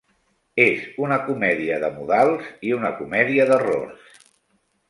És 0.63 0.85
una 1.07 1.19
comèdia 1.27 1.77
de 1.85 1.91
modals 1.99 2.49
i 2.71 2.75
una 2.81 2.93
comèdia 3.03 3.49
d'errors. 3.53 4.21